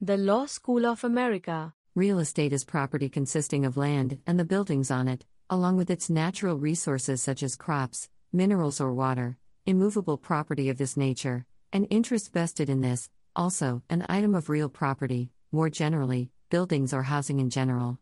[0.00, 1.74] The Law School of America.
[1.96, 6.08] Real estate is property consisting of land and the buildings on it, along with its
[6.08, 12.32] natural resources such as crops, minerals, or water, immovable property of this nature, and interest
[12.32, 17.50] vested in this, also, an item of real property, more generally, buildings or housing in
[17.50, 17.98] general.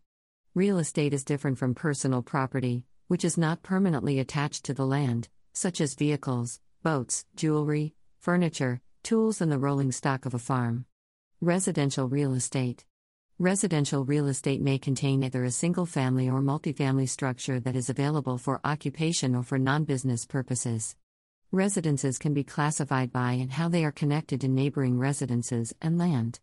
[0.53, 5.29] Real estate is different from personal property, which is not permanently attached to the land,
[5.53, 10.85] such as vehicles, boats, jewelry, furniture, tools, and the rolling stock of a farm.
[11.41, 12.83] Residential real estate.
[13.37, 18.39] Residential real estate may contain either a single family or multifamily structure that is available
[18.39, 20.95] for occupation or for non business purposes.
[21.51, 26.39] Residences can be classified by and how they are connected to neighboring residences and land.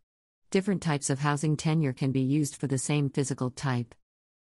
[0.52, 3.96] Different types of housing tenure can be used for the same physical type.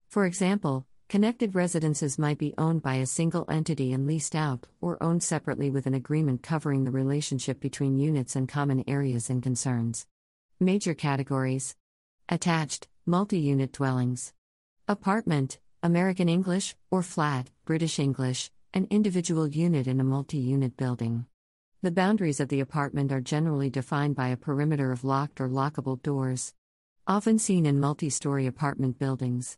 [0.08, 5.02] For example, connected residences might be owned by a single entity and leased out, or
[5.02, 10.06] owned separately with an agreement covering the relationship between units and common areas and concerns.
[10.64, 11.76] Major categories
[12.30, 14.32] Attached, multi unit dwellings.
[14.88, 21.26] Apartment, American English, or flat, British English, an individual unit in a multi unit building.
[21.82, 26.02] The boundaries of the apartment are generally defined by a perimeter of locked or lockable
[26.02, 26.54] doors.
[27.06, 29.58] Often seen in multi story apartment buildings.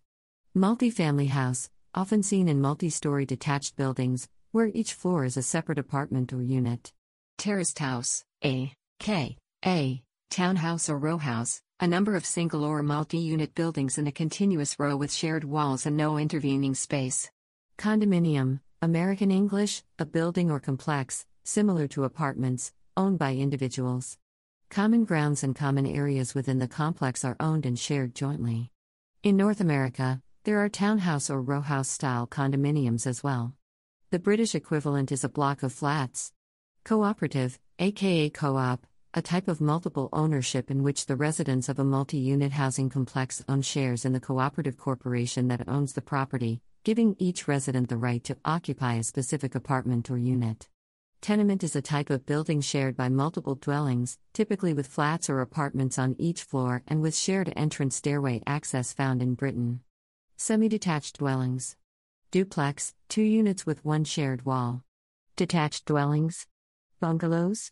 [0.58, 5.78] Multifamily house, often seen in multi story detached buildings, where each floor is a separate
[5.78, 6.92] apartment or unit.
[7.38, 13.18] Terraced house, A, K, A, townhouse or row house, a number of single or multi
[13.18, 17.30] unit buildings in a continuous row with shared walls and no intervening space.
[17.78, 24.18] Condominium, American English, a building or complex, similar to apartments, owned by individuals.
[24.70, 28.72] Common grounds and common areas within the complex are owned and shared jointly.
[29.24, 33.54] In North America, there are townhouse or row house style condominiums as well.
[34.12, 36.32] The British equivalent is a block of flats.
[36.84, 38.86] Cooperative, aka co op,
[39.18, 43.42] a type of multiple ownership in which the residents of a multi unit housing complex
[43.48, 48.26] own shares in the cooperative corporation that owns the property, giving each resident the right
[48.26, 50.68] to occupy a specific apartment or unit.
[51.22, 55.98] Tenement is a type of building shared by multiple dwellings, typically with flats or apartments
[55.98, 59.80] on each floor and with shared entrance stairway access found in Britain.
[60.36, 61.78] Semi detached dwellings.
[62.32, 64.84] Duplex, two units with one shared wall.
[65.38, 66.48] Detached dwellings.
[67.00, 67.72] Bungalows.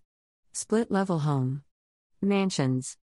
[0.56, 1.64] Split level home.
[2.22, 2.96] Mansions.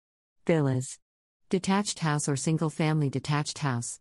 [0.47, 1.01] Villas.
[1.49, 3.99] Detached house or single family detached house.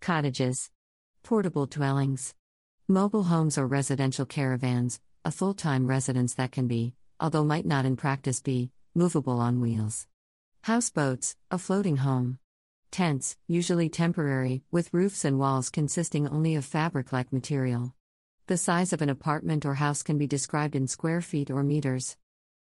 [0.00, 0.70] Cottages.
[1.22, 2.34] Portable dwellings.
[2.88, 7.84] Mobile homes or residential caravans, a full time residence that can be, although might not
[7.84, 10.06] in practice be, movable on wheels.
[10.62, 12.38] Houseboats, a floating home.
[12.90, 17.94] Tents, usually temporary, with roofs and walls consisting only of fabric like material.
[18.46, 22.16] The size of an apartment or house can be described in square feet or meters.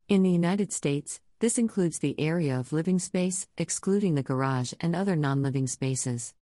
[0.07, 4.95] In the United States, this includes the area of living space, excluding the garage and
[4.95, 6.35] other non living spaces.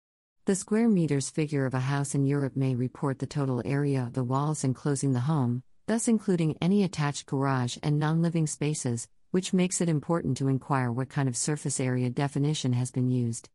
[0.46, 4.14] The square meters figure of a house in Europe may report the total area of
[4.14, 9.52] the walls enclosing the home, thus including any attached garage and non living spaces, which
[9.52, 13.48] makes it important to inquire what kind of surface area definition has been used.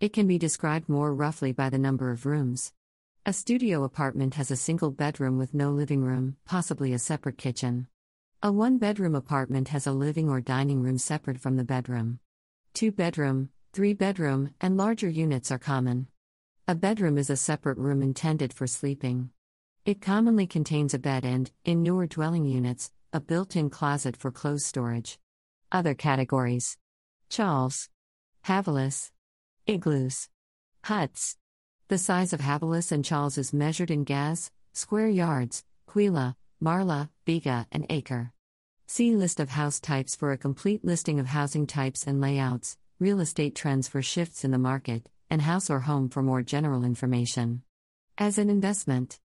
[0.00, 2.72] It can be described more roughly by the number of rooms.
[3.26, 7.88] A studio apartment has a single bedroom with no living room, possibly a separate kitchen.
[8.42, 12.20] A one bedroom apartment has a living or dining room separate from the bedroom.
[12.72, 16.06] Two bedroom, three bedroom, and larger units are common.
[16.66, 19.28] A bedroom is a separate room intended for sleeping.
[19.84, 24.30] It commonly contains a bed and, in newer dwelling units, a built in closet for
[24.30, 25.18] clothes storage.
[25.70, 26.78] Other categories
[27.28, 27.90] Chawls,
[28.46, 29.10] Havelis,
[29.66, 30.30] Igloos,
[30.84, 31.36] Huts.
[31.88, 37.64] The size of Havelis and Chawls is measured in gaz, square yards, Quila, Marla, Biga,
[37.72, 38.32] and Acre.
[38.86, 43.20] See list of house types for a complete listing of housing types and layouts, real
[43.20, 47.62] estate trends for shifts in the market, and house or home for more general information.
[48.18, 49.20] As an investment,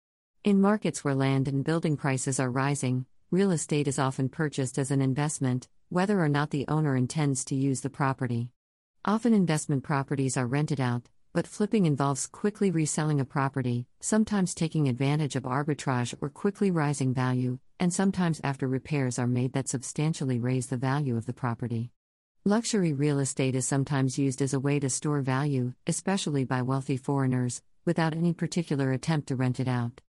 [0.44, 4.90] in markets where land and building prices are rising, real estate is often purchased as
[4.90, 8.50] an investment, whether or not the owner intends to use the property.
[9.06, 14.88] Often investment properties are rented out, but flipping involves quickly reselling a property, sometimes taking
[14.88, 20.38] advantage of arbitrage or quickly rising value, and sometimes after repairs are made that substantially
[20.38, 21.90] raise the value of the property.
[22.44, 26.96] Luxury real estate is sometimes used as a way to store value, especially by wealthy
[26.96, 30.00] foreigners, without any particular attempt to rent it out.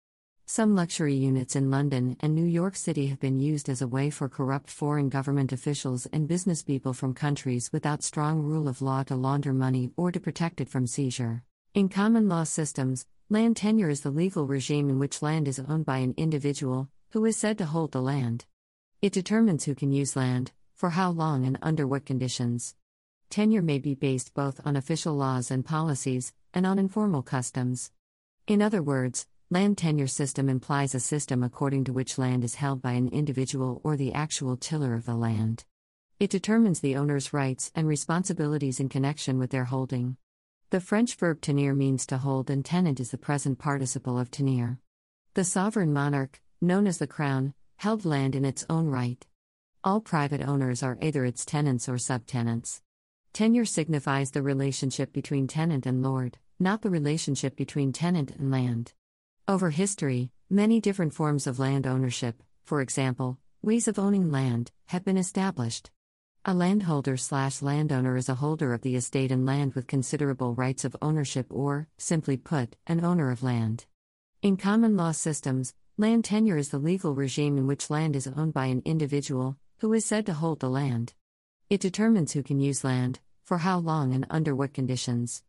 [0.45, 4.09] Some luxury units in London and New York City have been used as a way
[4.09, 9.15] for corrupt foreign government officials and businesspeople from countries without strong rule of law to
[9.15, 11.43] launder money or to protect it from seizure.
[11.73, 15.85] In common law systems, land tenure is the legal regime in which land is owned
[15.85, 18.45] by an individual, who is said to hold the land.
[19.01, 22.75] It determines who can use land, for how long and under what conditions.
[23.29, 27.91] tenure may be based both on official laws and policies, and on informal customs.
[28.45, 32.81] In other words, land tenure system implies a system according to which land is held
[32.81, 35.63] by an individual or the actual tiller of the land.
[36.19, 40.17] It determines the owner's rights and responsibilities in connection with their holding.
[40.71, 44.79] The French verb tenir means to hold, and tenant is the present participle of tenir.
[45.35, 49.23] The sovereign monarch, known as the crown, held land in its own right.
[49.83, 52.81] All private owners are either its tenants or subtenants.
[53.33, 58.93] Tenure signifies the relationship between tenant and lord, not the relationship between tenant and land.
[59.45, 65.03] Over history, many different forms of land ownership, for example, ways of owning land, have
[65.03, 65.91] been established.
[66.45, 70.85] A landholder slash landowner is a holder of the estate and land with considerable rights
[70.85, 73.85] of ownership or, simply put, an owner of land.
[74.41, 78.53] In common law systems, land tenure is the legal regime in which land is owned
[78.53, 81.15] by an individual, who is said to hold the land.
[81.69, 85.43] It determines who can use land, for how long and under what conditions.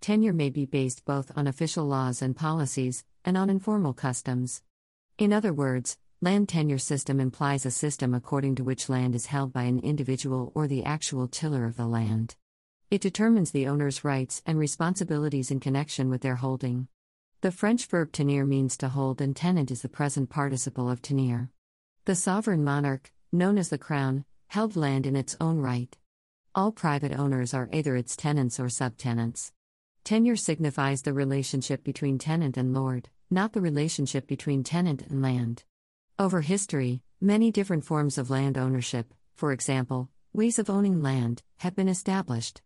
[0.00, 4.62] Tenure may be based both on official laws and policies, and on informal customs.
[5.18, 9.52] In other words, Land tenure system implies a system according to which land is held
[9.52, 12.36] by an individual or the actual tiller of the land.
[12.90, 16.88] It determines the owner's rights and responsibilities in connection with their holding.
[17.42, 21.50] The French verb tenir means to hold, and tenant is the present participle of tenir.
[22.06, 25.94] The sovereign monarch, known as the crown, held land in its own right.
[26.54, 29.52] All private owners are either its tenants or subtenants.
[30.02, 35.64] Tenure signifies the relationship between tenant and lord, not the relationship between tenant and land.
[36.18, 41.74] Over history, many different forms of land ownership, for example, ways of owning land, have
[41.74, 42.62] been established.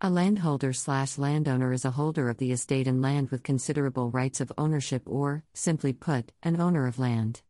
[0.00, 4.40] A landholder slash landowner is a holder of the estate and land with considerable rights
[4.40, 7.40] of ownership or, simply put, an owner of land.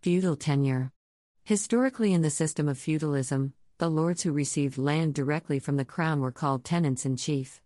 [0.00, 0.92] Feudal tenure.
[1.44, 6.20] Historically, in the system of feudalism, the lords who received land directly from the crown
[6.20, 7.60] were called tenants in chief.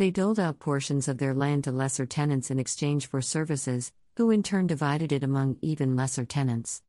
[0.00, 4.30] They doled out portions of their land to lesser tenants in exchange for services, who
[4.30, 6.82] in turn divided it among even lesser tenants.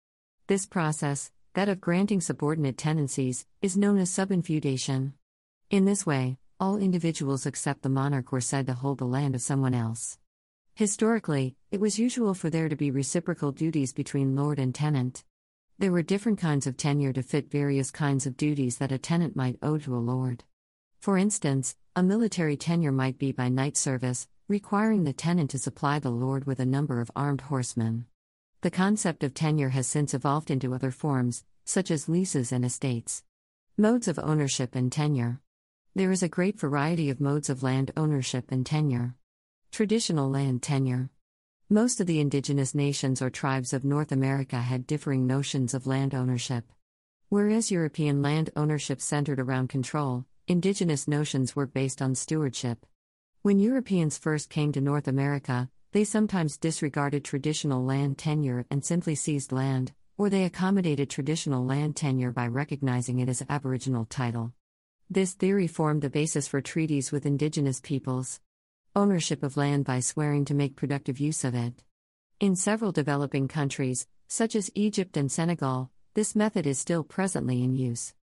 [0.47, 5.11] This process, that of granting subordinate tenancies, is known as subinfeudation.
[5.69, 9.41] In this way, all individuals except the monarch were said to hold the land of
[9.41, 10.17] someone else.
[10.75, 15.25] Historically, it was usual for there to be reciprocal duties between lord and tenant.
[15.77, 19.35] There were different kinds of tenure to fit various kinds of duties that a tenant
[19.35, 20.45] might owe to a lord.
[21.01, 25.97] For instance, a military tenure might be by knight service, requiring the tenant to supply
[25.97, 28.05] the lord with a number of armed horsemen.
[28.61, 33.23] The concept of tenure has since evolved into other forms, such as leases and estates.
[33.79, 35.41] Modes of ownership and tenure.
[35.95, 39.15] There is a great variety of modes of land ownership and tenure.
[39.71, 41.09] Traditional land tenure.
[41.67, 46.13] Most of the indigenous nations or tribes of North America had differing notions of land
[46.13, 46.65] ownership.
[47.29, 52.85] Whereas European land ownership centered around control, indigenous notions were based on stewardship.
[53.41, 59.15] When Europeans first came to North America, they sometimes disregarded traditional land tenure and simply
[59.15, 64.53] seized land, or they accommodated traditional land tenure by recognizing it as Aboriginal title.
[65.09, 68.39] This theory formed the basis for treaties with indigenous peoples.
[68.95, 71.83] Ownership of land by swearing to make productive use of it.
[72.39, 77.75] In several developing countries, such as Egypt and Senegal, this method is still presently in
[77.75, 78.13] use.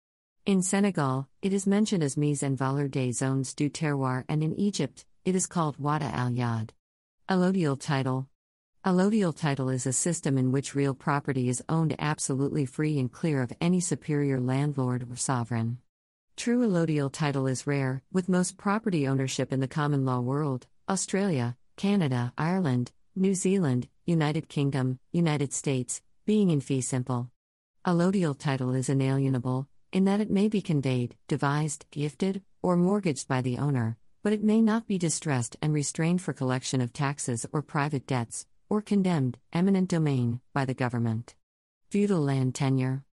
[0.49, 4.59] In Senegal, it is mentioned as mise en valeur des zones du terroir, and in
[4.59, 6.71] Egypt, it is called Wada al Yad.
[7.29, 8.29] Allodial title
[8.83, 13.43] Allodial title is a system in which real property is owned absolutely free and clear
[13.43, 15.81] of any superior landlord or sovereign.
[16.35, 21.59] True allodial title is rare, with most property ownership in the common law world Australia,
[21.77, 27.31] Canada, Ireland, New Zealand, United Kingdom, United States being in fee simple.
[27.85, 33.41] Allodial title is inalienable, in that it may be conveyed, devised, gifted, or mortgaged by
[33.41, 37.63] the owner, but it may not be distressed and restrained for collection of taxes or
[37.63, 41.35] private debts, or condemned, eminent domain, by the government.
[41.91, 43.05] Feudal land tenure.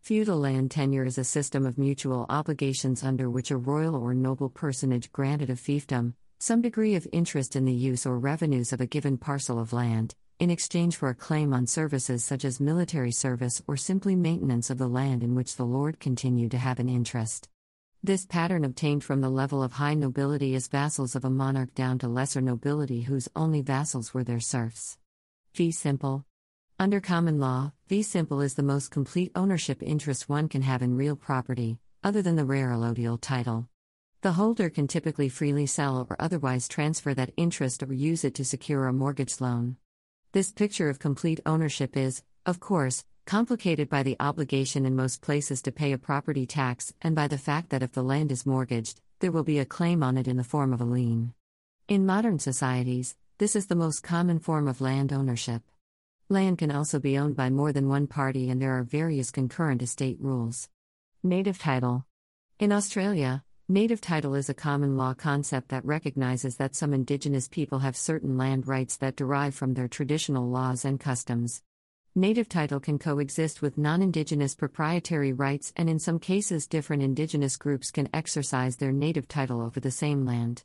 [0.00, 4.48] Feudal land tenure is a system of mutual obligations under which a royal or noble
[4.48, 8.86] personage granted a fiefdom, some degree of interest in the use or revenues of a
[8.86, 13.62] given parcel of land, in exchange for a claim on services such as military service
[13.68, 17.48] or simply maintenance of the land in which the lord continued to have an interest.
[18.02, 21.96] This pattern obtained from the level of high nobility as vassals of a monarch down
[22.00, 24.98] to lesser nobility whose only vassals were their serfs.
[25.52, 26.24] Fee simple.
[26.76, 30.96] Under common law, fee simple is the most complete ownership interest one can have in
[30.96, 33.68] real property, other than the rare allodial title.
[34.22, 38.44] The holder can typically freely sell or otherwise transfer that interest or use it to
[38.44, 39.76] secure a mortgage loan.
[40.32, 45.60] This picture of complete ownership is, of course, complicated by the obligation in most places
[45.60, 49.02] to pay a property tax and by the fact that if the land is mortgaged,
[49.20, 51.34] there will be a claim on it in the form of a lien.
[51.86, 55.64] In modern societies, this is the most common form of land ownership.
[56.30, 59.82] Land can also be owned by more than one party, and there are various concurrent
[59.82, 60.70] estate rules.
[61.22, 62.06] Native title.
[62.58, 67.78] In Australia, native title is a common law concept that recognizes that some Indigenous people
[67.78, 71.62] have certain land rights that derive from their traditional laws and customs.
[72.14, 77.56] Native title can coexist with non Indigenous proprietary rights, and in some cases, different Indigenous
[77.56, 80.64] groups can exercise their native title over the same land.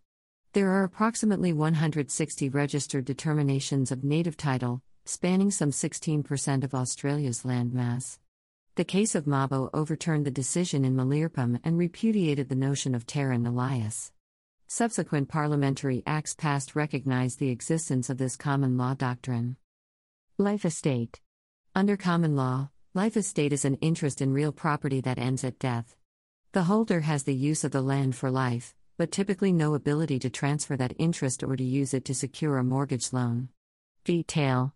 [0.53, 7.73] There are approximately 160 registered determinations of native title, spanning some 16% of Australia's land
[7.73, 8.19] mass.
[8.77, 13.39] The case of Mabo overturned the decision in Milirrpum and repudiated the notion of terra
[13.39, 14.11] nullius.
[14.67, 19.57] Subsequent parliamentary acts passed recognized the existence of this common law doctrine.
[20.37, 21.19] Life estate.
[21.73, 25.97] Under common law, life estate is an interest in real property that ends at death.
[26.51, 30.29] The holder has the use of the land for life, but typically no ability to
[30.29, 33.49] transfer that interest or to use it to secure a mortgage loan.
[34.05, 34.75] Fee tail.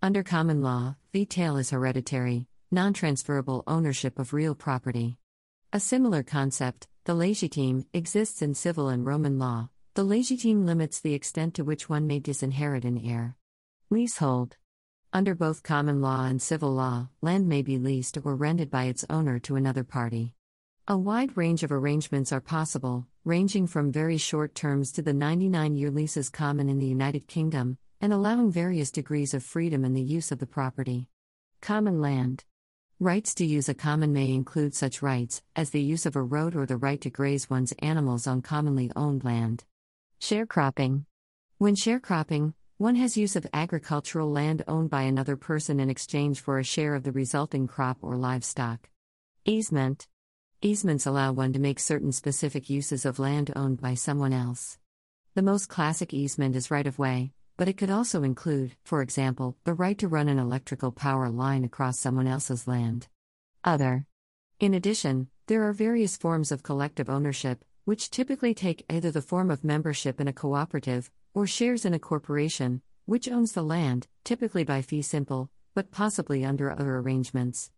[0.00, 5.18] Under common law, fee tail is hereditary, non transferable ownership of real property.
[5.72, 9.70] A similar concept, the legitime, exists in civil and Roman law.
[9.94, 13.36] The legitime limits the extent to which one may disinherit an heir.
[13.90, 14.56] Leasehold.
[15.12, 19.04] Under both common law and civil law, land may be leased or rented by its
[19.10, 20.34] owner to another party.
[20.86, 25.74] A wide range of arrangements are possible, ranging from very short terms to the 99
[25.74, 30.02] year leases common in the United Kingdom, and allowing various degrees of freedom in the
[30.02, 31.08] use of the property.
[31.60, 32.44] Common land.
[33.02, 36.54] Rights to use a common may include such rights as the use of a road
[36.54, 39.64] or the right to graze one's animals on commonly owned land.
[40.20, 41.06] Sharecropping.
[41.56, 46.58] When sharecropping, one has use of agricultural land owned by another person in exchange for
[46.58, 48.90] a share of the resulting crop or livestock.
[49.46, 50.06] Easement.
[50.60, 54.76] Easements allow one to make certain specific uses of land owned by someone else.
[55.34, 59.54] The most classic easement is right of way, but it could also include, for example,
[59.64, 63.06] the right to run an electrical power line across someone else's land.
[63.62, 64.06] Other.
[64.60, 69.50] In addition, there are various forms of collective ownership, which typically take either the form
[69.50, 74.64] of membership in a cooperative, or shares in a corporation, which owns the land, typically
[74.64, 77.70] by fee simple, but possibly under other arrangements.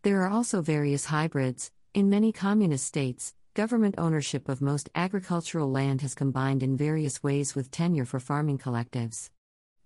[0.00, 1.70] There are also various hybrids.
[1.92, 7.54] In many communist states, government ownership of most agricultural land has combined in various ways
[7.54, 9.30] with tenure for farming collectives.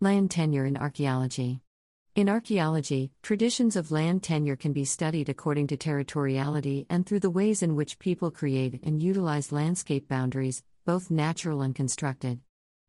[0.01, 1.61] Land tenure in archaeology.
[2.17, 7.31] In archaeology, traditions of land tenure can be studied according to territoriality and through the
[7.31, 12.41] ways in which people create and utilize landscape boundaries, both natural and constructed.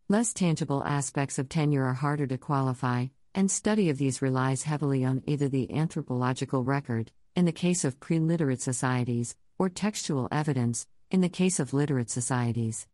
[0.10, 5.06] Less tangible aspects of tenure are harder to qualify, and study of these relies heavily
[5.06, 10.88] on either the anthropological record, in the case of pre literate societies, or textual evidence,
[11.12, 12.88] in the case of literate societies.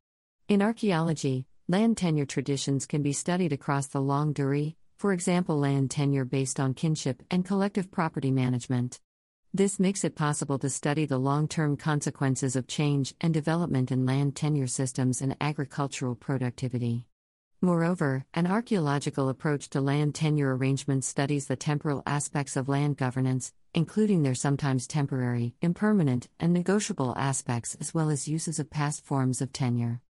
[0.50, 5.89] In archaeology, land tenure traditions can be studied across the longue durée, for example, land
[5.89, 9.00] tenure based on kinship and collective property management.
[9.53, 14.05] This makes it possible to study the long term consequences of change and development in
[14.05, 17.07] land tenure systems and agricultural productivity.
[17.59, 23.51] Moreover, an archaeological approach to land tenure arrangements studies the temporal aspects of land governance,
[23.73, 29.41] including their sometimes temporary, impermanent, and negotiable aspects, as well as uses of past forms
[29.41, 30.01] of tenure.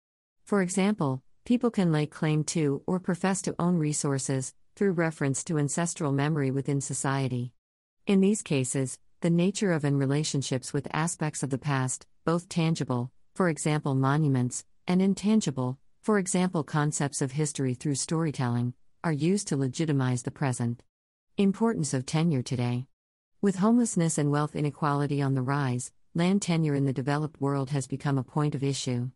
[0.43, 5.57] For example, people can lay claim to or profess to own resources through reference to
[5.57, 7.53] ancestral memory within society.
[8.05, 13.09] In these cases, the nature of and relationships with aspects of the past, both tangible,
[13.35, 18.73] for example, monuments, and intangible, for example, concepts of history through storytelling,
[19.03, 20.81] are used to legitimize the present.
[21.37, 22.87] Importance of tenure today.
[23.41, 27.87] With homelessness and wealth inequality on the rise, land tenure in the developed world has
[27.87, 29.11] become a point of issue.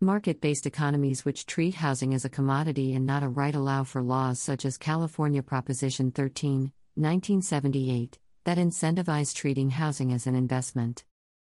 [0.00, 4.00] Market based economies which treat housing as a commodity and not a right allow for
[4.00, 11.04] laws such as California Proposition 13, 1978, that incentivize treating housing as an investment.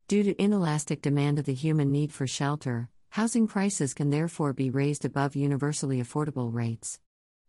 [0.09, 4.71] Due to inelastic demand of the human need for shelter, housing prices can therefore be
[4.71, 7.01] raised above universally affordable rates.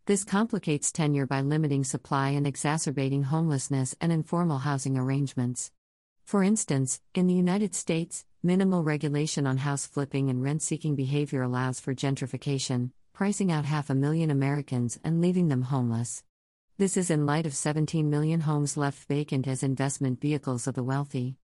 [0.06, 5.70] This complicates tenure by limiting supply and exacerbating homelessness and informal housing arrangements.
[6.24, 11.42] For instance, in the United States, minimal regulation on house flipping and rent seeking behavior
[11.42, 16.24] allows for gentrification, pricing out half a million Americans and leaving them homeless.
[16.76, 20.82] This is in light of 17 million homes left vacant as investment vehicles of the
[20.82, 21.36] wealthy.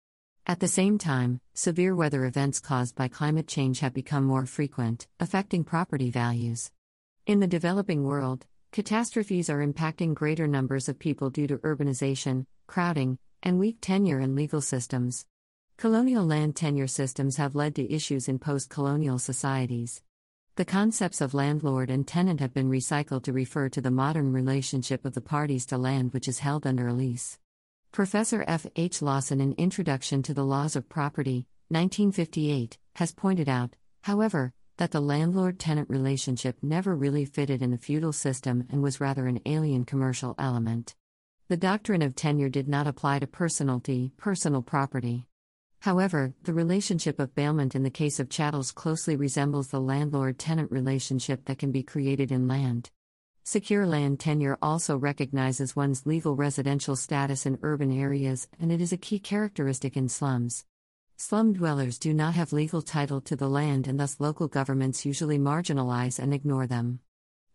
[0.50, 5.06] At the same time, severe weather events caused by climate change have become more frequent,
[5.20, 6.72] affecting property values.
[7.26, 13.20] In the developing world, catastrophes are impacting greater numbers of people due to urbanization, crowding,
[13.44, 15.26] and weak tenure in legal systems.
[15.76, 20.02] Colonial land tenure systems have led to issues in post colonial societies.
[20.56, 25.04] The concepts of landlord and tenant have been recycled to refer to the modern relationship
[25.04, 27.38] of the parties to land which is held under a lease.
[27.98, 28.68] Professor F.
[28.76, 29.02] H.
[29.02, 35.00] Lawson in Introduction to the Laws of Property, 1958, has pointed out, however, that the
[35.02, 39.84] landlord tenant relationship never really fitted in the feudal system and was rather an alien
[39.84, 40.94] commercial element.
[41.48, 45.26] The doctrine of tenure did not apply to personalty, personal property.
[45.80, 50.72] However, the relationship of bailment in the case of chattels closely resembles the landlord tenant
[50.72, 52.92] relationship that can be created in land.
[53.50, 58.92] Secure land tenure also recognizes one's legal residential status in urban areas, and it is
[58.92, 60.66] a key characteristic in slums.
[61.16, 65.40] Slum dwellers do not have legal title to the land, and thus local governments usually
[65.40, 67.00] marginalize and ignore them.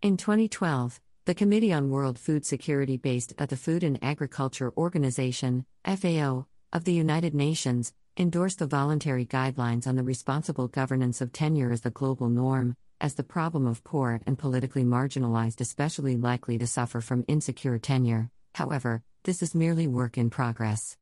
[0.00, 5.66] In 2012, the Committee on World Food Security, based at the Food and Agriculture Organization,
[5.84, 11.70] FAO, of the United Nations, endorsed the voluntary guidelines on the responsible governance of tenure
[11.70, 16.66] as the global norm, as the problem of poor and politically marginalized especially likely to
[16.66, 18.30] suffer from insecure tenure.
[18.54, 20.96] However, this is merely work in progress.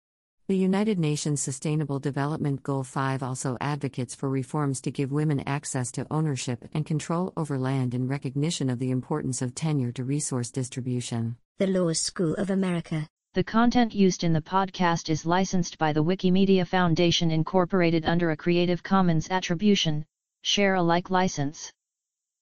[0.49, 5.93] The United Nations Sustainable Development Goal 5 also advocates for reforms to give women access
[5.93, 10.51] to ownership and control over land in recognition of the importance of tenure to resource
[10.51, 11.37] distribution.
[11.59, 16.03] The Law School of America the content used in the podcast is licensed by the
[16.03, 20.05] Wikimedia Foundation Incorporated under a Creative Commons Attribution,
[20.43, 21.71] Share Alike license.